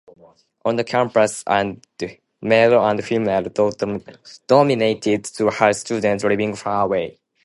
On 0.65 0.77
the 0.77 0.83
campus 0.83 1.43
are 1.45 1.75
male 2.41 2.83
and 2.83 3.05
female 3.05 3.43
dormitories 3.43 5.29
to 5.37 5.49
house 5.51 5.81
students 5.81 6.23
living 6.23 6.55
far 6.55 6.85
away. 6.85 7.19